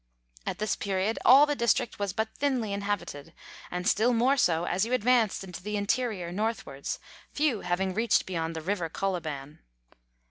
At 0.47 0.57
this 0.57 0.75
period 0.75 1.19
all 1.23 1.45
the 1.45 1.55
district 1.55 1.99
was 1.99 2.11
but 2.11 2.33
thinly 2.35 2.73
inhabited, 2.73 3.35
and 3.69 3.87
still 3.87 4.13
more 4.15 4.35
so 4.35 4.65
as 4.65 4.83
you 4.83 4.93
advanced 4.93 5.43
into 5.43 5.61
the 5.61 5.77
interior 5.77 6.31
northwards, 6.31 6.97
few 7.31 7.61
having 7.61 7.93
reached 7.93 8.25
beyond 8.25 8.55
the 8.55 8.61
River 8.61 8.89
Colibau. 8.89 9.57